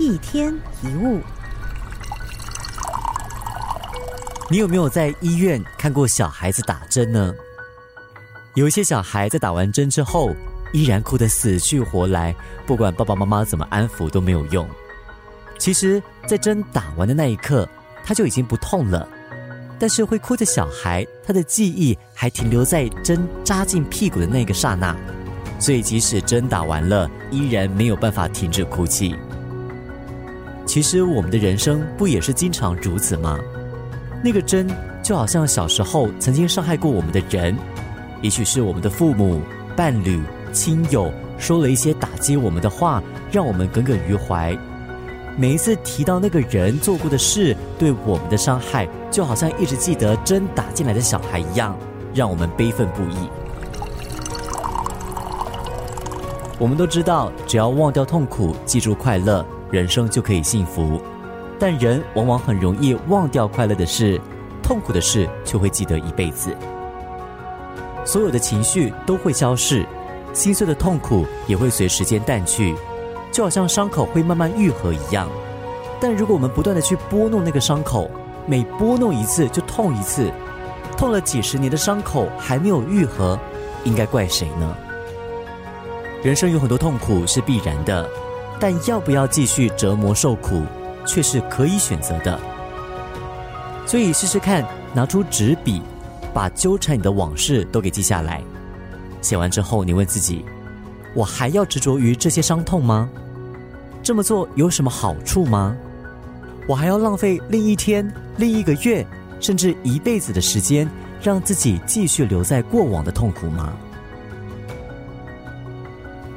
[0.00, 0.50] 一天
[0.82, 1.20] 一物，
[4.48, 7.34] 你有没有在医院看过小孩子打针呢？
[8.54, 10.34] 有一些小孩在打完针之后，
[10.72, 12.34] 依然哭得死去活来，
[12.66, 14.66] 不管爸爸妈妈怎么安抚都没有用。
[15.58, 17.68] 其实，在针打完的那一刻，
[18.02, 19.06] 他就已经不痛了。
[19.78, 24.96] 但是会哭的小孩，他的记忆还停留在针扎进屁股的那个刹那，
[25.58, 29.14] 所以即使针打完了，依然没有办法停止哭泣。
[30.70, 33.36] 其实我们的人生不也是经常如此吗？
[34.22, 34.68] 那个针
[35.02, 37.58] 就好像小时候曾经伤害过我们的人，
[38.22, 39.40] 也许是我们的父母、
[39.74, 43.02] 伴侣、亲友说了一些打击我们的话，
[43.32, 44.56] 让我们耿耿于怀。
[45.36, 51.76] 每一次提到那个人做过的事对我们的伤害，就好像一直记得针打进来的小孩一样，
[52.14, 53.28] 让我们悲愤不已。
[56.60, 61.00] 我们都知道，只要忘掉痛苦，记住快乐，人生就可以幸福。
[61.58, 64.20] 但人往往很容易忘掉快乐的事，
[64.62, 66.56] 痛苦的事却会记得一辈子。
[68.04, 69.84] 所有的情绪都会消逝，
[70.32, 72.74] 心碎的痛苦也会随时间淡去。
[73.32, 75.28] 就好像伤口会慢慢愈合一样，
[76.00, 78.10] 但如果我们不断的去拨弄那个伤口，
[78.44, 80.32] 每拨弄一次就痛一次，
[80.96, 83.38] 痛了几十年的伤口还没有愈合，
[83.84, 84.76] 应该怪谁呢？
[86.24, 88.10] 人生有很多痛苦是必然的，
[88.60, 90.62] 但要不要继续折磨受苦，
[91.06, 92.38] 却是可以选择的。
[93.86, 95.82] 所以试试看，拿出纸笔，
[96.32, 98.40] 把纠缠你的往事都给记下来。
[99.22, 100.44] 写完之后，你问自己。
[101.12, 103.10] 我还要执着于这些伤痛吗？
[104.00, 105.76] 这么做有什么好处吗？
[106.68, 109.04] 我还要浪费另一天、另一个月，
[109.40, 110.88] 甚至一辈子的时间，
[111.20, 113.72] 让自己继续留在过往的痛苦吗？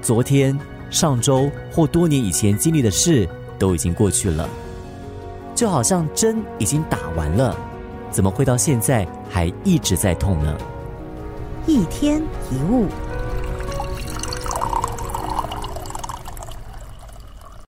[0.00, 0.56] 昨天、
[0.90, 4.48] 上周或多年以前经历的事都已经过去了，
[5.54, 7.56] 就好像针已经打完了，
[8.10, 10.56] 怎么会到现在还一直在痛呢？
[11.66, 12.20] 一天
[12.50, 12.86] 一物。